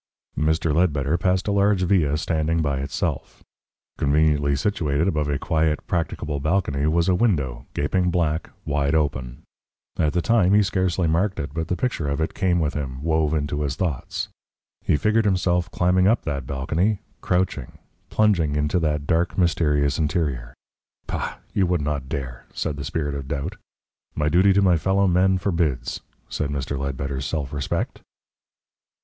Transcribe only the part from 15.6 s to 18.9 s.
climbing up that balcony, crouching plunging into